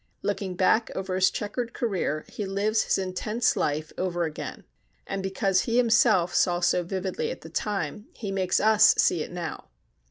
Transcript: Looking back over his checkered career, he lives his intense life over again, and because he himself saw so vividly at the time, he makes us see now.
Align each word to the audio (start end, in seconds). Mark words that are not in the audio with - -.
Looking 0.23 0.55
back 0.55 0.89
over 0.95 1.13
his 1.13 1.29
checkered 1.29 1.73
career, 1.75 2.25
he 2.27 2.47
lives 2.47 2.81
his 2.81 2.97
intense 2.97 3.55
life 3.55 3.93
over 3.99 4.23
again, 4.23 4.63
and 5.05 5.21
because 5.21 5.61
he 5.65 5.77
himself 5.77 6.33
saw 6.33 6.59
so 6.59 6.81
vividly 6.81 7.29
at 7.29 7.41
the 7.41 7.49
time, 7.49 8.07
he 8.15 8.31
makes 8.31 8.59
us 8.59 8.95
see 8.97 9.27
now. 9.27 9.65